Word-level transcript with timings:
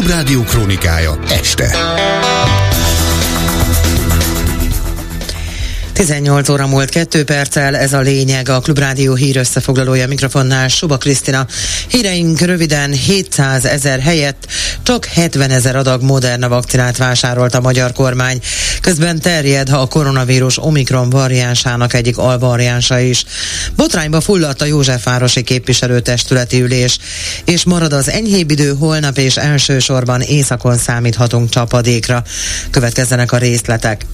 Klubrádió 0.00 0.42
krónikája 0.42 1.18
este. 1.28 1.76
18 5.92 6.48
óra 6.48 6.66
múlt 6.66 6.90
2 6.90 7.24
perccel, 7.24 7.76
ez 7.76 7.92
a 7.92 8.00
lényeg, 8.00 8.48
a 8.48 8.60
Klubrádió 8.60 9.14
hír 9.14 9.36
összefoglalója 9.36 10.06
mikrofonnál 10.06 10.68
Suba 10.68 10.96
Krisztina. 10.96 11.46
Híreink 11.88 12.40
röviden 12.40 12.92
700 12.92 13.64
ezer 13.64 14.00
helyett 14.00 14.46
csak 14.82 15.04
70 15.04 15.50
ezer 15.50 15.76
adag 15.76 16.02
Moderna 16.02 16.48
vakcinát 16.48 16.96
vásárolt 16.96 17.54
a 17.54 17.60
magyar 17.60 17.92
kormány. 17.92 18.40
Közben 18.80 19.20
terjed 19.20 19.68
ha 19.68 19.80
a 19.80 19.86
koronavírus 19.86 20.58
Omikron 20.58 21.10
variánsának 21.10 21.94
egyik 21.94 22.18
alvariánsa 22.18 22.98
is. 22.98 23.24
Botrányba 23.76 24.20
fulladt 24.20 24.62
a 24.62 24.64
Józsefvárosi 24.64 25.42
képviselőtestületi 25.42 26.60
ülés, 26.60 26.98
és 27.44 27.64
marad 27.64 27.92
az 27.92 28.08
enyhébb 28.08 28.50
idő 28.50 28.74
holnap 28.78 29.18
és 29.18 29.36
elsősorban 29.36 30.20
északon 30.20 30.76
számíthatunk 30.76 31.50
csapadékra. 31.50 32.22
Következzenek 32.70 33.32
a 33.32 33.36
részletek. 33.36 34.06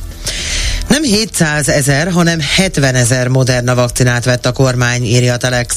Nem 0.89 1.03
700 1.03 1.69
ezer, 1.69 2.11
hanem 2.11 2.39
70 2.57 2.95
ezer 2.95 3.29
Moderna 3.29 3.75
vakcinát 3.75 4.25
vett 4.25 4.47
a 4.47 4.53
kormány, 4.53 5.05
írja 5.05 5.33
a 5.33 5.37
Telex. 5.37 5.77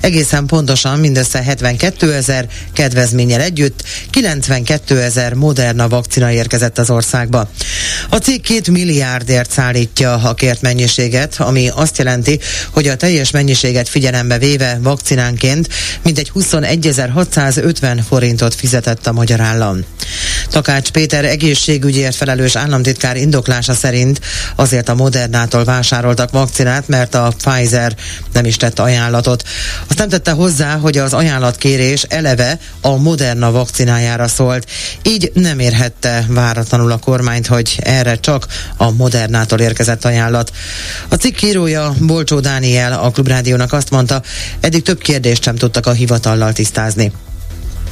Egészen 0.00 0.46
pontosan 0.46 0.98
mindössze 0.98 1.42
72 1.42 2.14
ezer 2.14 2.48
kedvezménnyel 2.72 3.40
együtt 3.40 3.82
92 4.10 5.02
ezer 5.02 5.34
Moderna 5.34 5.88
vakcina 5.88 6.30
érkezett 6.30 6.78
az 6.78 6.90
országba. 6.90 7.50
A 8.08 8.16
cég 8.16 8.40
két 8.40 8.68
milliárdért 8.68 9.50
szállítja 9.50 10.14
a 10.14 10.34
kért 10.34 10.60
mennyiséget, 10.60 11.34
ami 11.38 11.68
azt 11.74 11.98
jelenti, 11.98 12.40
hogy 12.70 12.88
a 12.88 12.96
teljes 12.96 13.30
mennyiséget 13.30 13.88
figyelembe 13.88 14.38
véve 14.38 14.78
vakcinánként 14.82 15.68
mintegy 16.02 16.30
21.650 16.34 18.00
forintot 18.08 18.54
fizetett 18.54 19.06
a 19.06 19.12
magyar 19.12 19.40
állam. 19.40 19.84
Takács 20.50 20.90
Péter 20.90 21.24
egészségügyért 21.24 22.14
felelős 22.14 22.56
államtitkár 22.56 23.16
indoklása 23.16 23.74
szerint 23.74 24.20
azért 24.56 24.88
a 24.88 24.94
Modernától 24.94 25.64
vásároltak 25.64 26.30
vakcinát, 26.30 26.88
mert 26.88 27.14
a 27.14 27.32
Pfizer 27.44 27.96
nem 28.32 28.44
is 28.44 28.56
tett 28.56 28.78
ajánlatot. 28.78 29.42
Azt 29.88 29.98
nem 29.98 30.08
tette 30.08 30.30
hozzá, 30.30 30.76
hogy 30.76 30.98
az 30.98 31.12
ajánlatkérés 31.12 32.02
eleve 32.02 32.58
a 32.80 32.96
Moderna 32.96 33.50
vakcinájára 33.50 34.28
szólt. 34.28 34.70
Így 35.02 35.30
nem 35.34 35.58
érhette 35.58 36.24
váratlanul 36.28 36.92
a 36.92 36.96
kormányt, 36.96 37.46
hogy 37.46 37.78
erre 37.82 38.16
csak 38.16 38.46
a 38.76 38.90
Modernától 38.90 39.58
érkezett 39.58 40.04
ajánlat. 40.04 40.52
A 41.08 41.14
cikk 41.14 41.42
írója 41.42 41.94
Bolcsó 42.00 42.40
Dániel 42.40 42.92
a 42.92 43.10
Klubrádiónak 43.10 43.72
azt 43.72 43.90
mondta, 43.90 44.22
eddig 44.60 44.82
több 44.82 44.98
kérdést 44.98 45.42
sem 45.42 45.54
tudtak 45.54 45.86
a 45.86 45.92
hivatallal 45.92 46.52
tisztázni. 46.52 47.12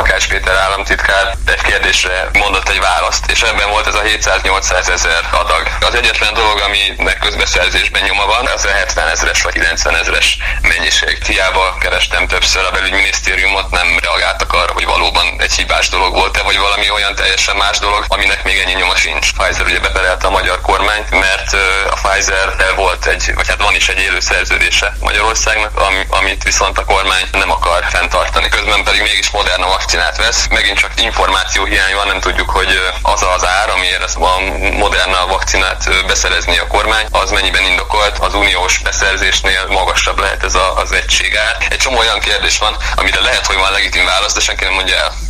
Kás 0.02 0.26
Péter 0.26 0.56
államtitkár 0.56 1.36
egy 1.46 1.62
kérdésre 1.62 2.28
mondott 2.32 2.68
egy 2.68 2.80
választ, 2.80 3.30
és 3.30 3.42
ebben 3.42 3.70
volt 3.70 3.86
ez 3.86 3.94
a 3.94 4.02
700-800 4.02 4.88
ezer 4.88 5.28
adag. 5.30 5.68
Az 5.80 5.94
egyetlen 5.94 6.34
dolog, 6.34 6.60
aminek 6.60 7.18
közbeszerzésben 7.18 8.02
nyoma 8.02 8.26
van, 8.26 8.46
az 8.46 8.64
a 8.64 8.68
70 8.68 9.08
ezeres 9.08 9.42
vagy 9.42 9.52
90 9.52 9.96
ezeres 9.96 10.38
mennyiség. 10.62 11.24
Hiába 11.24 11.76
kerestem 11.80 12.26
többször 12.26 12.64
a 12.64 12.70
belügyminisztériumot, 12.70 13.70
nem 13.70 13.98
reagáltak 14.02 14.52
arra, 14.52 14.72
hogy 14.72 14.84
valóban 14.84 15.26
egy 15.38 15.52
hibás 15.52 15.88
dolog 15.88 16.14
volt-e, 16.14 16.42
vagy 16.42 16.58
valami 16.58 16.90
olyan 16.90 17.14
teljesen 17.14 17.56
más 17.56 17.78
dolog, 17.78 18.04
aminek 18.08 18.44
még 18.44 18.58
ennyi 18.58 18.72
nyoma 18.72 18.96
sincs. 18.96 19.32
Pfizer 19.32 19.66
ugye 19.66 19.80
beperelte 19.80 20.26
a 20.26 20.30
magyar 20.30 20.60
kormányt, 20.60 21.10
mert 21.10 21.52
a 21.90 22.08
Pfizer 22.08 22.74
volt 22.76 23.06
egy, 23.06 23.34
vagy 23.34 23.48
hát 23.48 23.62
van 23.62 23.74
is 23.74 23.88
egy 23.88 23.98
élő 24.00 24.20
szerződése 24.20 24.96
Magyarországnak, 25.00 25.80
amit 26.08 26.42
viszont 26.42 26.78
a 26.78 26.84
kormány 26.84 27.24
nem 27.32 27.50
akar 27.50 27.84
fenntartani. 27.88 28.48
Közben 28.48 28.84
pedig 28.84 29.02
mégis 29.02 29.30
modern 29.30 29.62
a 29.62 29.66
vakcinát 29.86 30.16
vesz, 30.16 30.46
megint 30.50 30.78
csak 30.78 31.00
információ 31.00 31.64
hiány 31.64 31.94
van, 31.94 32.06
nem 32.06 32.20
tudjuk, 32.20 32.50
hogy 32.50 32.80
az 33.02 33.22
az 33.22 33.46
ár, 33.46 33.70
amiért 33.70 34.02
ezt 34.02 34.16
a 34.16 34.38
Moderna 34.76 35.26
vakcinát 35.26 36.06
beszerezni 36.06 36.58
a 36.58 36.66
kormány, 36.66 37.06
az 37.10 37.30
mennyiben 37.30 37.62
indokolt, 37.62 38.18
az 38.18 38.34
uniós 38.34 38.78
beszerzésnél 38.78 39.66
magasabb 39.68 40.18
lehet 40.18 40.44
ez 40.44 40.54
a, 40.54 40.76
az 40.76 40.92
egységár. 40.92 41.56
Egy 41.70 41.78
csomó 41.78 41.98
olyan 41.98 42.20
kérdés 42.20 42.58
van, 42.58 42.76
amire 42.96 43.20
lehet, 43.20 43.46
hogy 43.46 43.56
van 43.56 43.72
legitim 43.72 44.04
válasz, 44.04 44.34
de 44.34 44.40
senki 44.40 44.64
nem 44.64 44.72
mondja 44.72 44.96
el. 44.96 45.25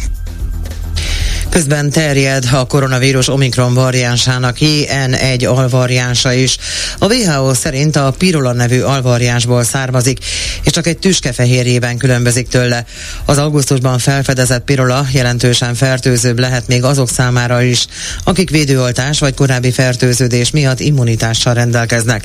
Közben 1.50 1.90
terjed 1.90 2.48
a 2.52 2.64
koronavírus 2.64 3.28
Omikron 3.28 3.74
variánsának 3.74 4.56
IN1 4.60 5.48
alvariánsa 5.48 6.32
is. 6.32 6.56
A 6.98 7.14
WHO 7.14 7.54
szerint 7.54 7.96
a 7.96 8.14
pirola 8.18 8.52
nevű 8.52 8.80
alvariánsból 8.80 9.64
származik, 9.64 10.18
és 10.62 10.72
csak 10.72 10.86
egy 10.86 10.98
tüskefehérjében 10.98 11.96
különbözik 11.96 12.48
tőle. 12.48 12.84
Az 13.24 13.38
augusztusban 13.38 13.98
felfedezett 13.98 14.64
pirola 14.64 15.06
jelentősen 15.12 15.74
fertőzőbb 15.74 16.38
lehet 16.38 16.66
még 16.66 16.84
azok 16.84 17.08
számára 17.08 17.62
is, 17.62 17.86
akik 18.24 18.50
védőoltás 18.50 19.18
vagy 19.18 19.34
korábbi 19.34 19.70
fertőződés 19.70 20.50
miatt 20.50 20.80
immunitással 20.80 21.54
rendelkeznek. 21.54 22.24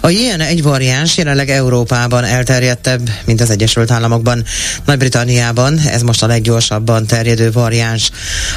A 0.00 0.06
IN1 0.06 0.60
variáns 0.62 1.16
jelenleg 1.16 1.50
Európában 1.50 2.24
elterjedtebb, 2.24 3.10
mint 3.24 3.40
az 3.40 3.50
Egyesült 3.50 3.90
Államokban. 3.90 4.44
Nagy-Britanniában 4.84 5.78
ez 5.78 6.02
most 6.02 6.22
a 6.22 6.26
leggyorsabban 6.26 7.06
terjedő 7.06 7.52
variáns. 7.52 8.10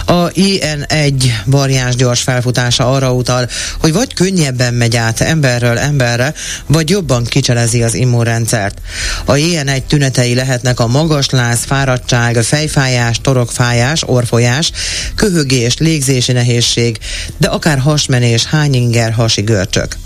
A 0.05 0.27
IN1 0.27 1.31
variáns 1.45 1.95
gyors 1.95 2.21
felfutása 2.21 2.91
arra 2.91 3.13
utal, 3.13 3.49
hogy 3.79 3.93
vagy 3.93 4.13
könnyebben 4.13 4.73
megy 4.73 4.95
át 4.95 5.21
emberről 5.21 5.77
emberre, 5.77 6.33
vagy 6.65 6.89
jobban 6.89 7.23
kicselezi 7.23 7.83
az 7.83 7.93
immunrendszert. 7.93 8.81
A 9.25 9.33
IN1 9.33 9.81
tünetei 9.87 10.33
lehetnek 10.33 10.79
a 10.79 10.87
magasláz, 10.87 11.59
fáradtság, 11.65 12.43
fejfájás, 12.43 13.21
torokfájás, 13.21 14.03
orfolyás, 14.05 14.71
köhögés, 15.15 15.77
légzési 15.77 16.31
nehézség, 16.31 16.97
de 17.37 17.47
akár 17.47 17.79
hasmenés, 17.79 18.45
hányinger, 18.45 19.11
hasi 19.11 19.41
görcsök. 19.41 19.97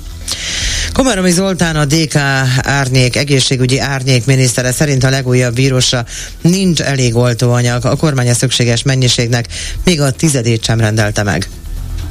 Komáromi 0.93 1.31
Zoltán, 1.31 1.75
a 1.75 1.85
DK 1.85 2.15
árnyék, 2.61 3.15
egészségügyi 3.15 3.79
árnyék 3.79 4.25
minisztere 4.25 4.71
szerint 4.71 5.03
a 5.03 5.09
legújabb 5.09 5.55
vírusra 5.55 6.05
nincs 6.41 6.81
elég 6.81 7.15
oltóanyag. 7.15 7.85
A 7.85 7.95
kormány 7.95 8.29
a 8.29 8.33
szükséges 8.33 8.83
mennyiségnek 8.83 9.45
még 9.83 10.01
a 10.01 10.11
tizedét 10.11 10.63
sem 10.63 10.79
rendelte 10.79 11.23
meg 11.23 11.49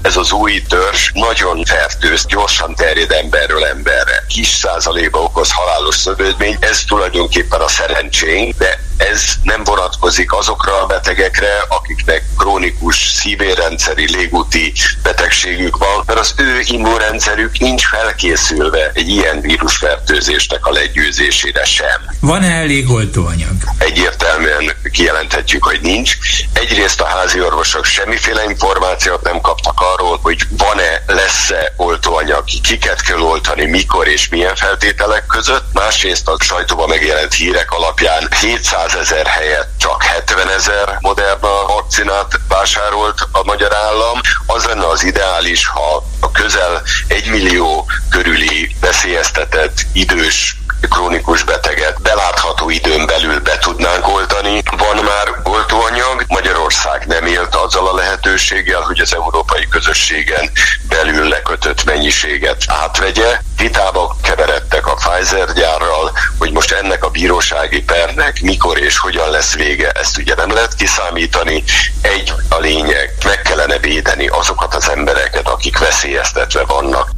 ez 0.02 0.16
az 0.16 0.32
új 0.32 0.62
törzs 0.68 1.10
nagyon 1.12 1.64
fertőz, 1.64 2.26
gyorsan 2.26 2.74
terjed 2.74 3.10
emberről 3.10 3.64
emberre. 3.64 4.24
Kis 4.28 4.48
százalékba 4.48 5.18
okoz 5.22 5.50
halálos 5.52 5.96
szövődmény, 5.96 6.56
ez 6.60 6.84
tulajdonképpen 6.84 7.60
a 7.60 7.68
szerencsénk, 7.68 8.58
de 8.58 8.80
ez 8.96 9.24
nem 9.42 9.64
vonatkozik 9.64 10.32
azokra 10.32 10.82
a 10.82 10.86
betegekre, 10.86 11.64
akiknek 11.68 12.24
krónikus 12.38 13.08
szívérendszeri 13.08 14.16
légúti 14.16 14.72
betegségük 15.02 15.76
van, 15.76 16.02
mert 16.06 16.18
az 16.18 16.34
ő 16.36 16.60
immunrendszerük 16.64 17.58
nincs 17.58 17.86
felkészülve 17.86 18.90
egy 18.94 19.08
ilyen 19.08 19.40
vírusfertőzésnek 19.40 20.66
a 20.66 20.72
legyőzésére 20.72 21.64
sem. 21.64 22.00
Van-e 22.20 22.52
elég 22.52 22.90
oltóanyag? 22.90 23.59
Egyértelműen 23.90 24.76
kijelenthetjük, 24.92 25.64
hogy 25.64 25.80
nincs. 25.80 26.16
Egyrészt 26.52 27.00
a 27.00 27.04
házi 27.04 27.40
orvosok 27.42 27.84
semmiféle 27.84 28.44
információt 28.44 29.22
nem 29.22 29.40
kaptak 29.40 29.80
arról, 29.80 30.18
hogy 30.22 30.42
van-e, 30.50 31.02
lesz-e 31.06 31.72
oltóanyag, 31.76 32.44
kiket 32.62 33.00
kell 33.00 33.20
oltani, 33.20 33.64
mikor 33.64 34.08
és 34.08 34.28
milyen 34.28 34.54
feltételek 34.56 35.26
között. 35.26 35.64
Másrészt 35.72 36.28
a 36.28 36.36
sajtóban 36.38 36.88
megjelent 36.88 37.34
hírek 37.34 37.70
alapján 37.70 38.28
700 38.40 38.94
ezer 38.94 39.26
helyett 39.26 39.68
csak 39.78 40.02
70 40.02 40.48
ezer 40.48 40.96
Moderna 41.00 41.66
vakcinát 41.66 42.40
vásárolt 42.48 43.28
a 43.32 43.44
magyar 43.44 43.74
állam. 43.74 44.20
Az 44.46 44.64
lenne 44.64 44.86
az 44.86 45.04
ideális, 45.04 45.66
ha 45.66 46.04
a 46.20 46.30
közel 46.30 46.82
egy 47.08 47.30
millió 47.30 47.86
körüli 48.10 48.76
veszélyeztetett 48.80 49.86
idős 49.92 50.60
krónikus 50.88 51.42
beteget 51.42 52.02
belátható 52.02 52.70
időn 52.70 53.06
belül 53.06 53.40
be 53.40 53.58
tudnánk 53.58 54.08
oltani. 54.08 54.62
Van 54.76 55.04
már 55.04 55.40
oltóanyag, 55.42 56.24
Magyarország 56.28 57.06
nem 57.06 57.26
élt 57.26 57.54
azzal 57.54 57.88
a 57.88 57.94
lehetőséggel, 57.94 58.80
hogy 58.80 59.00
az 59.00 59.14
európai 59.14 59.68
közösségen 59.68 60.50
belül 60.88 61.28
lekötött 61.28 61.84
mennyiséget 61.84 62.64
átvegye. 62.66 63.40
Vitába 63.60 64.16
keveredtek 64.22 64.86
a 64.86 64.94
Pfizer 64.94 65.52
gyárral, 65.52 66.12
hogy 66.38 66.52
most 66.52 66.72
ennek 66.72 67.04
a 67.04 67.10
bírósági 67.10 67.82
pernek 67.82 68.40
mikor 68.40 68.78
és 68.78 68.98
hogyan 68.98 69.30
lesz 69.30 69.54
vége, 69.54 69.90
ezt 69.90 70.18
ugye 70.18 70.34
nem 70.34 70.52
lehet 70.52 70.74
kiszámítani. 70.74 71.64
Egy 72.00 72.32
a 72.48 72.58
lényeg, 72.58 73.14
meg 73.24 73.42
kellene 73.42 73.78
védeni 73.78 74.26
azokat 74.26 74.74
az 74.74 74.88
embereket, 74.88 75.48
akik 75.48 75.78
veszélyeztetve 75.78 76.64
vannak. 76.64 77.10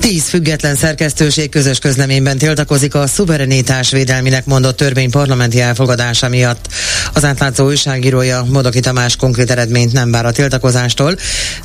Tíz 0.00 0.28
független 0.28 0.76
szerkesztőség 0.76 1.48
közös 1.48 1.78
közleményben 1.78 2.38
tiltakozik 2.38 2.94
a 2.94 3.06
szuverenitás 3.06 3.90
védelminek 3.90 4.44
mondott 4.46 4.76
törvény 4.76 5.10
parlamenti 5.10 5.60
elfogadása 5.60 6.28
miatt. 6.28 6.68
Az 7.12 7.24
átlátszó 7.24 7.64
újságírója 7.64 8.44
Modoki 8.48 8.80
Tamás 8.80 9.16
konkrét 9.16 9.50
eredményt 9.50 9.92
nem 9.92 10.10
vár 10.10 10.26
a 10.26 10.32
tiltakozástól, 10.32 11.16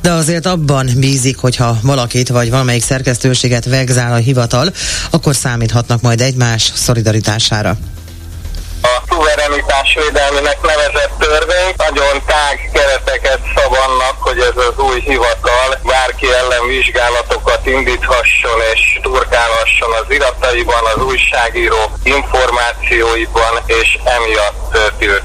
de 0.01 0.11
azért 0.11 0.45
abban 0.45 0.89
bízik, 0.97 1.37
hogyha 1.37 1.79
valakit 1.81 2.29
vagy 2.29 2.49
valamelyik 2.49 2.83
szerkesztőséget 2.83 3.65
vegzál 3.65 4.13
a 4.13 4.15
hivatal, 4.15 4.73
akkor 5.09 5.35
számíthatnak 5.35 6.01
majd 6.01 6.21
egymás 6.21 6.71
szolidaritására 6.75 7.77
a 9.29 9.31
szolidaritásvédelminek 9.31 10.61
nevezett 10.61 11.13
törvény 11.19 11.73
nagyon 11.77 12.21
tág 12.25 12.69
kereteket 12.73 13.39
szab 13.55 13.73
annak, 13.87 14.15
hogy 14.19 14.39
ez 14.39 14.57
az 14.63 14.77
új 14.77 14.99
hivatal 14.99 15.69
bárki 15.83 16.27
ellen 16.33 16.67
vizsgálatokat 16.67 17.65
indíthasson 17.65 18.59
és 18.73 18.99
turkálhasson 19.01 19.91
az 19.91 20.05
irataiban, 20.09 20.83
az 20.95 21.03
újságíró 21.03 21.91
információiban, 22.03 23.53
és 23.65 23.99
emiatt 24.03 24.77
tiltakozunk. 24.97 25.18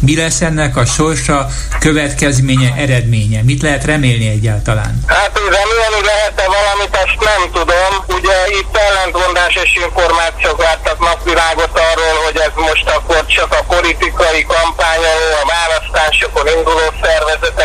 Mi 0.00 0.16
lesz 0.16 0.40
ennek 0.40 0.76
a 0.76 0.84
sorsa, 0.84 1.46
következménye, 1.80 2.74
eredménye? 2.76 3.42
Mit 3.42 3.62
lehet 3.62 3.84
remélni 3.84 4.28
egyáltalán? 4.28 5.04
Hát, 5.06 5.38
hogy 5.38 5.52
remélni 5.60 6.00
lehet-e 6.06 6.46
valamit, 6.46 6.94
azt 7.02 7.18
nem 7.30 7.42
tudom. 7.52 7.90
Ugye 8.18 8.36
itt 8.60 8.76
ellentmondásos 8.76 9.70
információk 9.84 10.62
láttak 10.62 10.98
napvilágot 10.98 11.74
arról, 11.90 12.16
hogy 12.24 12.38
ez 12.46 12.54
most 12.68 12.88
akkor 12.96 13.26
csak 13.26 13.50
a 13.60 13.62
politikai 13.74 14.42
kampányoló, 14.54 15.28
a 15.42 15.46
választásokon 15.56 16.46
induló 16.56 16.86
szervezeteket 17.02 17.57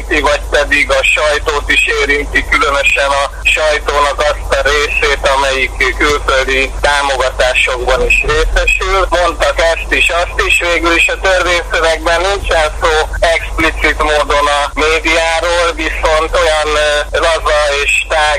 érinti, 0.00 0.20
vagy 0.20 0.40
pedig 0.50 0.90
a 0.90 1.02
sajtót 1.02 1.70
is 1.70 1.86
érinti, 2.00 2.44
különösen 2.50 3.10
a 3.10 3.30
sajtónak 3.42 4.18
azt 4.18 4.58
a 4.58 4.68
részét, 4.68 5.28
amelyik 5.36 5.96
külföldi 5.98 6.70
támogatásokban 6.80 8.06
is 8.06 8.24
részesül. 8.26 9.06
Mondtak 9.08 9.60
ezt 9.60 9.92
is, 9.92 10.08
azt 10.08 10.46
is, 10.46 10.60
végül 10.60 10.94
is 10.94 11.08
a 11.08 11.20
törvényszövegben 11.20 12.20
nincsen 12.20 12.70
szó 12.82 13.08
explicit 13.20 14.02
módon 14.02 14.46
a 14.46 14.70
médiáról, 14.74 15.72
viszont 15.74 16.09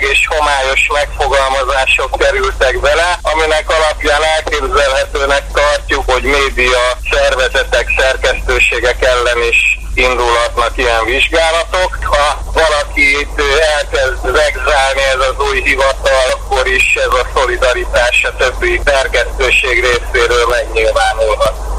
tág 0.01 0.09
és 0.09 0.27
homályos 0.27 0.87
megfogalmazások 0.93 2.17
kerültek 2.17 2.79
bele, 2.79 3.19
aminek 3.21 3.69
alapján 3.69 4.23
elképzelhetőnek 4.23 5.43
tartjuk, 5.53 6.11
hogy 6.11 6.23
média 6.23 6.83
szervezetek, 7.11 7.87
szerkesztőségek 7.97 9.05
ellen 9.05 9.41
is 9.49 9.79
indulhatnak 9.93 10.77
ilyen 10.77 11.05
vizsgálatok. 11.05 11.99
Ha 12.03 12.41
valaki 12.53 13.19
itt 13.19 13.41
elkezd 13.77 14.31
vegzálni 14.31 15.03
ez 15.13 15.27
az 15.29 15.45
új 15.49 15.61
hivatal, 15.61 16.25
akkor 16.31 16.67
is 16.67 16.93
ez 16.95 17.13
a 17.19 17.27
szolidaritás 17.35 18.23
a 18.23 18.35
többi 18.35 18.81
szerkesztőség 18.85 19.85
részéről 19.85 20.45
megnyilvánulhat. 20.47 21.70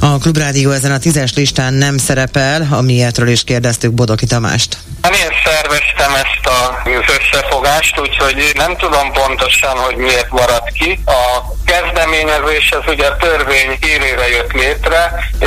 A 0.00 0.18
Klubrádió 0.18 0.70
ezen 0.70 0.92
a 0.92 0.98
tízes 0.98 1.34
listán 1.34 1.74
nem 1.74 1.96
szerepel, 1.98 2.68
amilyetről 2.70 3.28
is 3.28 3.44
kérdeztük 3.44 3.92
Bodoki 3.92 4.26
Tamást. 4.26 4.76
Én 5.04 5.32
szerveztem 5.44 6.14
ezt 6.14 6.44
az 6.44 7.02
összefogást, 7.18 8.00
úgyhogy 8.00 8.52
nem 8.54 8.76
tudom 8.76 9.12
pontosan, 9.12 9.76
hogy 9.76 9.96
miért 9.96 10.30
maradt 10.30 10.72
ki. 10.72 11.00
A 11.06 11.22
kezdeményezés 11.64 12.72
az 12.78 12.92
ugye 12.92 13.06
a 13.06 13.16
törvény 13.16 13.72
hírére 13.80 14.28
jött 14.28 14.52
létre, 14.52 15.00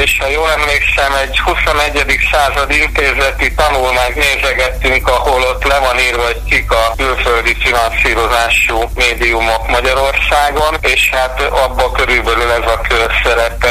és 0.04 0.18
ha 0.20 0.28
jól 0.28 0.50
emlékszem, 0.58 1.12
egy 1.24 1.40
21. 1.40 2.20
század 2.32 2.72
intézeti 2.72 3.54
tanulmányt 3.54 4.16
nézegettünk, 4.16 5.08
ahol 5.08 5.42
ott 5.42 5.64
le 5.64 5.78
van 5.80 6.00
írva, 6.00 6.24
hogy 6.24 6.42
kik 6.50 6.72
a 6.72 6.94
külföldi 6.98 7.56
finanszírozású 7.66 8.78
médiumok 8.96 9.64
Magyarországon, 9.68 10.74
és 10.82 11.10
hát 11.12 11.42
abban 11.42 11.92
körülbelül 11.94 12.50
ez 12.60 12.68
a 12.76 12.82
kör 12.90 13.12
szerepel, 13.24 13.71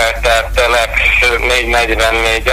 444 1.67 2.53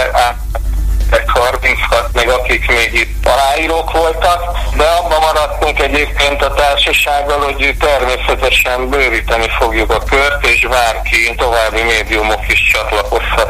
36, 1.10 2.10
meg 2.12 2.28
akik 2.28 2.68
még 2.68 2.94
itt 2.94 3.26
aláírók 3.26 3.92
voltak, 3.92 4.42
de 4.76 4.84
abban 4.84 5.20
maradtunk 5.20 5.80
egyébként 5.80 6.42
a 6.42 6.54
társasággal, 6.54 7.38
hogy 7.38 7.74
természetesen 7.78 8.88
bővíteni 8.88 9.48
fogjuk 9.58 9.90
a 9.90 9.98
kört, 9.98 10.46
és 10.46 10.66
bárki 10.70 11.34
további 11.36 11.82
médiumok 11.82 12.48
is 12.48 12.70
csatlakozhatnak. 12.72 13.47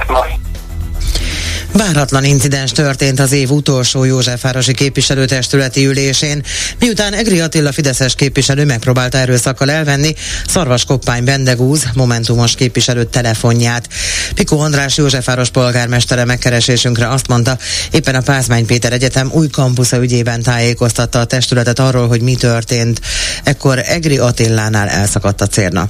Váratlan 1.79 2.25
incidens 2.25 2.73
történt 2.73 3.21
az 3.21 3.33
év 3.33 3.51
utolsó 3.51 4.05
Józsefvárosi 4.05 4.75
képviselőtestületi 4.75 5.87
ülésén, 5.87 6.43
miután 6.79 7.13
Egri 7.13 7.41
Attila 7.41 7.73
Fideszes 7.73 8.15
képviselő 8.15 8.65
megpróbálta 8.65 9.19
erőszakkal 9.19 9.71
elvenni 9.71 10.15
Szarvas 10.47 10.85
Koppány 10.85 11.25
Bendegúz 11.25 11.85
Momentumos 11.95 12.55
képviselő 12.55 13.05
telefonját. 13.05 13.89
Pikó 14.35 14.61
András 14.61 14.97
Józsefváros 14.97 15.51
polgármestere 15.51 16.25
megkeresésünkre 16.25 17.09
azt 17.09 17.29
mondta, 17.29 17.59
éppen 17.91 18.15
a 18.15 18.21
Pázmány 18.21 18.67
Péter 18.67 18.93
Egyetem 18.93 19.31
új 19.33 19.49
kampusza 19.49 20.03
ügyében 20.03 20.43
tájékoztatta 20.43 21.21
a 21.21 21.25
testületet 21.25 21.79
arról, 21.79 22.09
hogy 22.09 22.21
mi 22.21 22.35
történt. 22.35 23.01
Ekkor 23.45 23.79
Egri 23.79 24.19
Attilánál 24.19 24.89
elszakadt 24.89 25.41
a 25.41 25.47
cérna. 25.47 25.89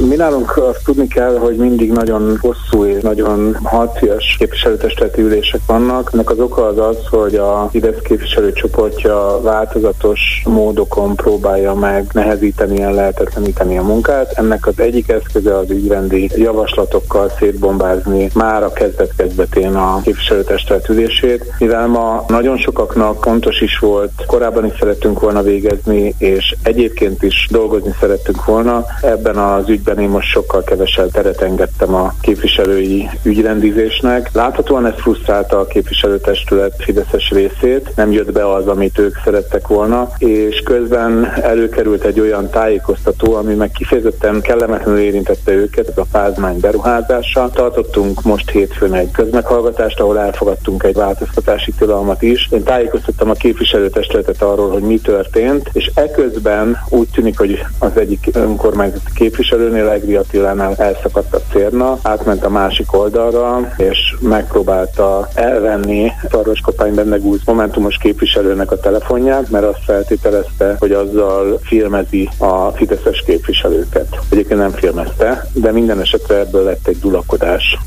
Mi 0.00 0.16
nálunk 0.16 0.56
azt 0.56 0.84
tudni 0.84 1.06
kell, 1.06 1.38
hogy 1.38 1.56
mindig 1.56 1.92
nagyon 1.92 2.38
hosszú 2.40 2.84
és 2.84 3.02
nagyon 3.02 3.58
harcias 3.62 4.36
képviselőtestületi 4.38 5.20
ülések 5.20 5.60
vannak. 5.66 6.10
Ennek 6.12 6.30
az 6.30 6.38
oka 6.38 6.66
az 6.66 6.78
az, 6.78 6.96
hogy 7.10 7.34
a 7.34 7.68
Fidesz 7.70 7.98
képviselőcsoportja 8.02 9.40
változatos 9.42 10.20
módokon 10.44 11.14
próbálja 11.14 11.74
meg 11.74 12.06
nehezíteni, 12.12 12.78
lehetetleníteni 12.78 13.78
a 13.78 13.82
munkát. 13.82 14.32
Ennek 14.32 14.66
az 14.66 14.78
egyik 14.80 15.08
eszköze 15.08 15.56
az 15.56 15.70
ügyrendi 15.70 16.30
javaslatokkal 16.36 17.30
szétbombázni 17.38 18.30
már 18.34 18.62
a 18.62 18.72
kezdet-kezdetén 18.72 19.74
a 19.74 20.00
képviselőtestület 20.02 20.88
ülését, 20.88 21.52
mivel 21.58 21.86
ma 21.86 22.24
nagyon 22.28 22.56
sokaknak 22.56 23.22
fontos 23.22 23.60
is 23.60 23.78
volt, 23.78 24.12
korábban 24.26 24.66
is 24.66 24.72
szerettünk 24.78 25.20
volna 25.20 25.42
végezni, 25.42 26.14
és 26.18 26.56
egyébként 26.62 27.22
is 27.22 27.48
dolgozni 27.50 27.94
szerettünk 28.00 28.44
volna 28.44 28.84
ebben 29.02 29.36
az 29.36 29.68
ügyben 29.68 29.82
ügyben 29.88 30.04
én 30.04 30.08
most 30.08 30.28
sokkal 30.28 30.62
kevesebb 30.62 31.10
teret 31.10 31.40
engedtem 31.40 31.94
a 31.94 32.14
képviselői 32.20 33.08
ügyrendizésnek. 33.22 34.30
Láthatóan 34.32 34.86
ez 34.86 34.92
frusztrálta 34.96 35.58
a 35.58 35.66
képviselőtestület 35.66 36.74
Fideszes 36.78 37.30
részét, 37.30 37.92
nem 37.96 38.12
jött 38.12 38.32
be 38.32 38.52
az, 38.52 38.66
amit 38.66 38.98
ők 38.98 39.16
szerettek 39.24 39.66
volna, 39.66 40.08
és 40.18 40.60
közben 40.64 41.32
előkerült 41.42 42.04
egy 42.04 42.20
olyan 42.20 42.50
tájékoztató, 42.50 43.34
ami 43.34 43.54
meg 43.54 43.70
kifejezetten 43.70 44.40
kellemetlenül 44.40 45.00
érintette 45.00 45.52
őket, 45.52 45.88
ez 45.88 45.98
a 45.98 46.06
pázmány 46.12 46.60
beruházása. 46.60 47.50
Tartottunk 47.54 48.22
most 48.22 48.50
hétfőn 48.50 48.94
egy 48.94 49.10
közmeghallgatást, 49.10 50.00
ahol 50.00 50.18
elfogadtunk 50.18 50.82
egy 50.82 50.94
változtatási 50.94 51.72
tilalmat 51.78 52.22
is. 52.22 52.48
Én 52.50 52.62
tájékoztattam 52.62 53.30
a 53.30 53.32
képviselőtestületet 53.32 54.42
arról, 54.42 54.70
hogy 54.70 54.82
mi 54.82 54.98
történt, 54.98 55.70
és 55.72 55.90
eközben 55.94 56.78
úgy 56.88 57.08
tűnik, 57.08 57.38
hogy 57.38 57.64
az 57.78 57.96
egyik 57.96 58.28
önkormányzati 58.32 59.10
képviselő 59.14 59.72
Győrnél, 59.74 59.92
Egri 59.92 60.14
Attilánál 60.14 60.74
elszakadt 60.76 61.34
a 61.34 61.40
cérna, 61.52 61.98
átment 62.02 62.44
a 62.44 62.48
másik 62.48 62.92
oldalra, 62.92 63.72
és 63.76 64.14
megpróbálta 64.20 65.28
elvenni 65.34 66.12
Szarvas 66.30 66.60
Kopány 66.60 66.94
Bendegúz 66.94 67.40
Momentumos 67.44 67.96
képviselőnek 67.96 68.70
a 68.70 68.80
telefonját, 68.80 69.50
mert 69.50 69.64
azt 69.64 69.84
feltételezte, 69.84 70.76
hogy 70.78 70.92
azzal 70.92 71.58
filmezi 71.62 72.28
a 72.38 72.68
fideszes 72.68 73.22
képviselőket. 73.26 74.18
Egyébként 74.30 74.60
nem 74.60 74.70
filmezte, 74.70 75.46
de 75.52 75.72
minden 75.72 76.00
esetre 76.00 76.38
ebből 76.38 76.64
lett 76.64 76.86
egy 76.86 76.98
dulakodás. 76.98 77.78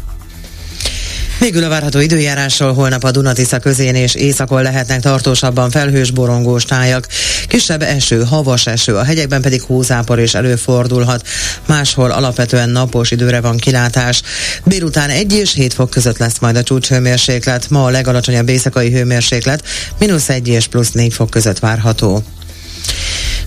Végül 1.40 1.64
a 1.64 1.70
várható 1.70 2.00
időjárásról 2.00 2.74
holnap 2.74 3.04
a 3.04 3.12
Dunatisza 3.12 3.60
közén 3.60 3.96
és 3.96 4.16
északon 4.16 4.62
lehetnek 4.62 5.02
tartósabban 5.02 5.70
felhős 5.70 6.12
borongós 6.12 6.66
tájak. 6.66 7.08
Kisebb 7.48 7.82
eső, 7.82 8.24
havas 8.24 8.68
eső, 8.68 8.96
a 8.96 9.04
hegyekben 9.04 9.42
pedig 9.42 9.62
hózápor 9.62 10.20
is 10.20 10.34
előfordulhat. 10.34 11.28
Máshol 11.66 12.12
alapvetően 12.12 12.70
napos 12.70 13.12
időre 13.12 13.42
van 13.42 13.58
kilátás. 13.58 14.22
Délután 14.64 15.10
1 15.10 15.34
és 15.34 15.54
7 15.54 15.74
fok 15.74 15.90
között 15.90 16.18
lesz 16.18 16.40
majd 16.40 16.56
a 16.56 16.64
csúcshőmérséklet. 16.64 17.70
Ma 17.70 17.86
a 17.86 17.90
legalacsonyabb 17.90 18.50
éjszakai 18.50 18.92
hőmérséklet 18.92 19.64
mínusz 20.00 20.30
1 20.30 20.48
és 20.48 20.68
plusz 20.68 20.92
4 20.92 21.14
fok 21.14 21.30
között 21.30 21.60
várható. 21.60 22.24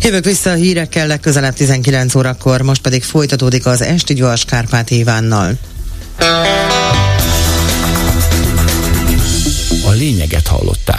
Jövök 0.02 0.24
vissza 0.24 0.50
a 0.50 0.54
hírekkel 0.54 1.06
legközelebb 1.06 1.54
19 1.54 2.14
órakor, 2.14 2.62
most 2.62 2.80
pedig 2.80 3.02
folytatódik 3.02 3.66
az 3.66 3.82
Esti 3.82 4.14
Gyors 4.14 4.44
Kárpát 4.44 4.90
Ivánnal. 4.90 5.58
Lényeget 10.00 10.46
hallották. 10.46 10.98